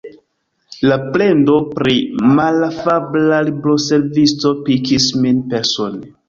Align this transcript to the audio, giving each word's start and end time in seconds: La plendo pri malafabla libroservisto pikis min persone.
La 0.91 0.95
plendo 1.17 1.57
pri 1.75 1.93
malafabla 2.37 3.39
libroservisto 3.51 4.55
pikis 4.71 5.07
min 5.27 5.45
persone. 5.55 6.03